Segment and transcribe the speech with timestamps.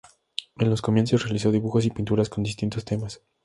[0.57, 3.21] En los comienzos realizó dibujos y pinturas con distintos temas.